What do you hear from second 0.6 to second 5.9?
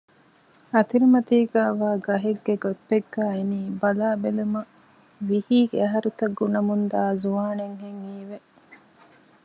އަތިރިމަތީގައިވާ ގަހެއްގެ ގޮތްޕެއްގައި އިނީ ބަލާބެލުމަށް ވިހީގެ